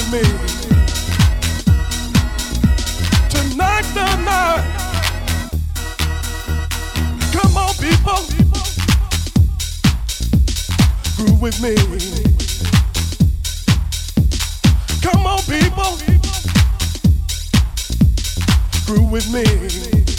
[0.00, 0.22] with me.
[3.28, 4.64] Tonight, tonight.
[7.32, 8.20] Come on, people.
[11.16, 11.74] Groove with me.
[15.02, 15.98] Come on, people.
[18.86, 20.09] Groove with me.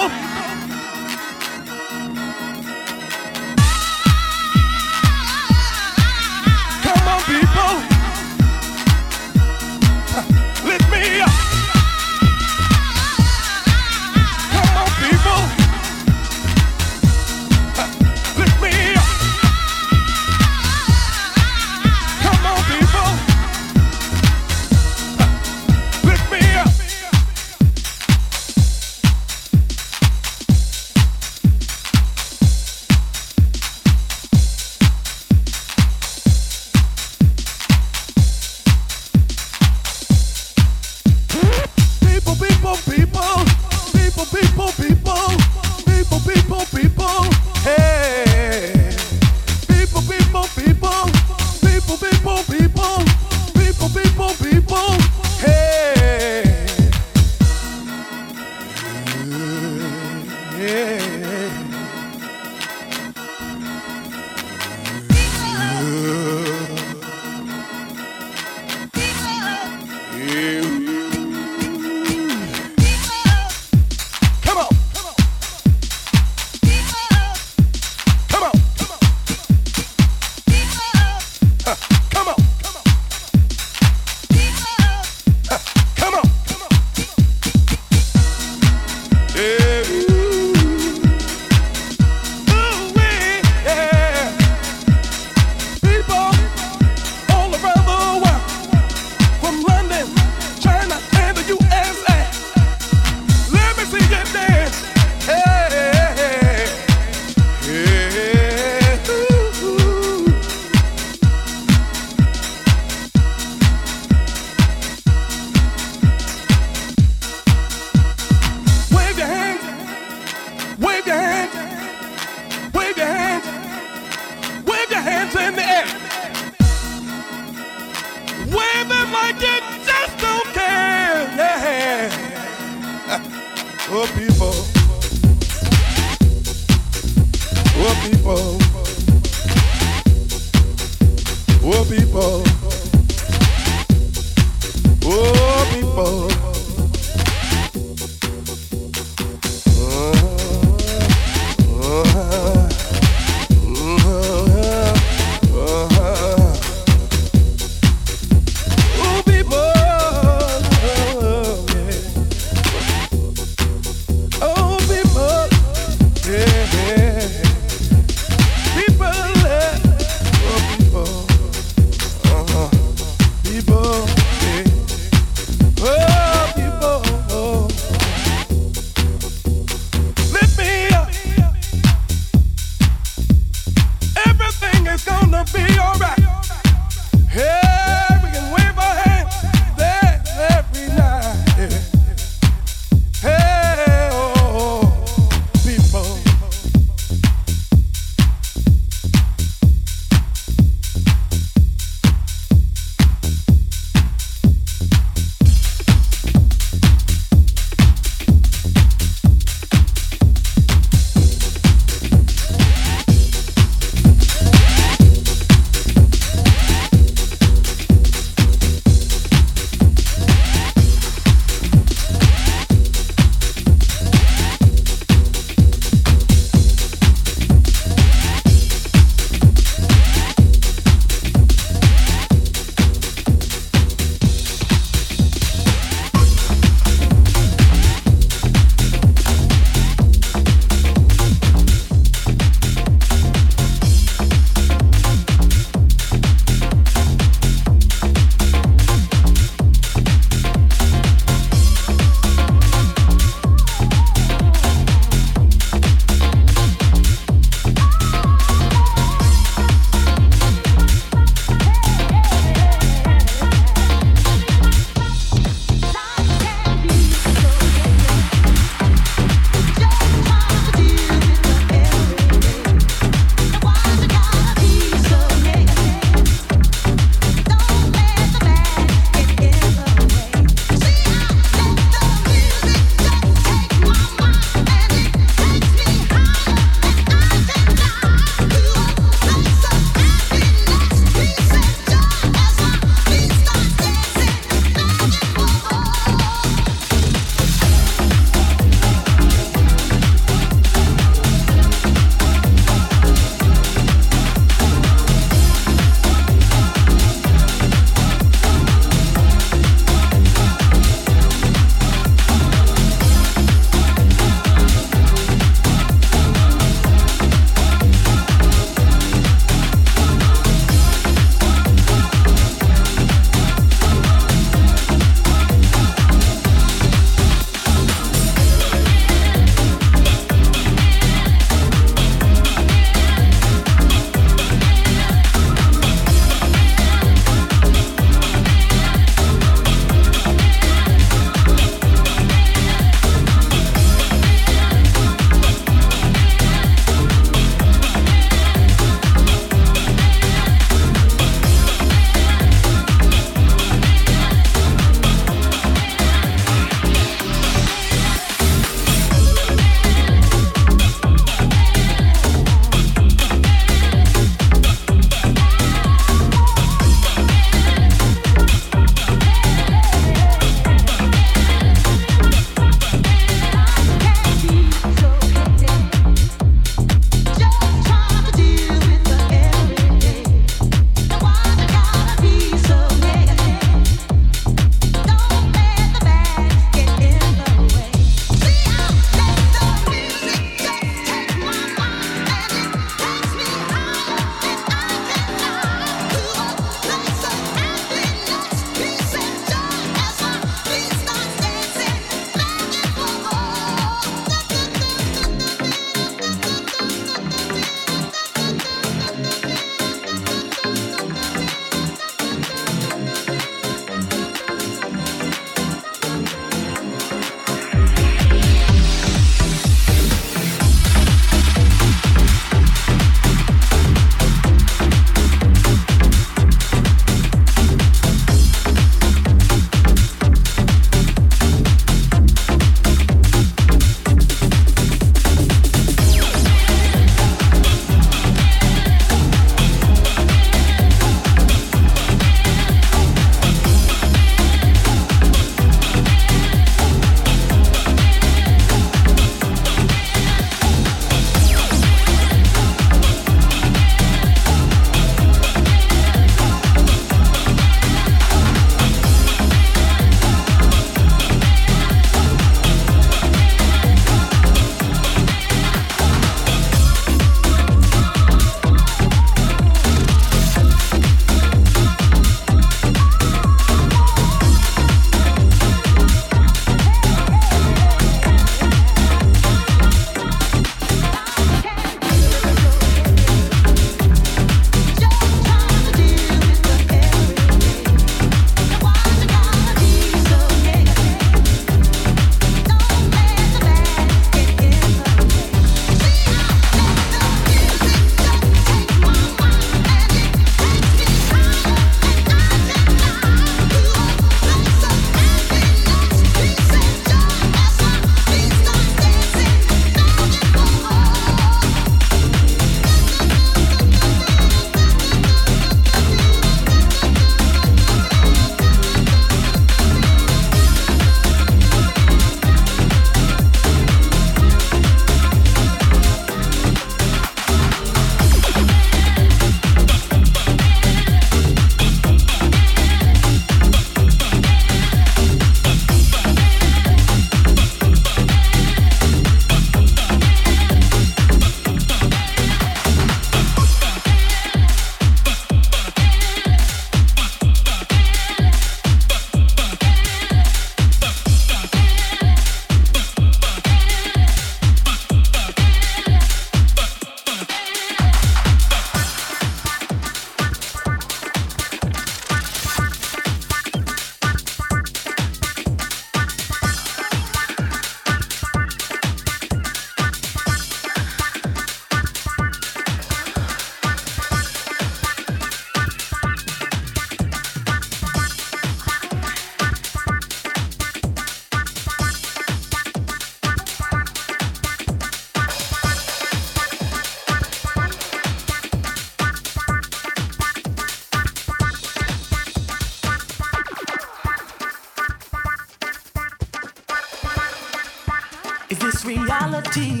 [598.78, 600.00] this reality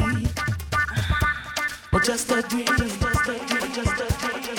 [1.92, 2.66] or just a dream?
[2.66, 4.56] Just a dream, just a dream.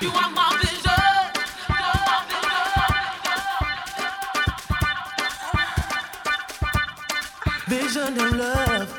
[0.00, 0.88] You are my vision.
[7.68, 8.97] Vision of love.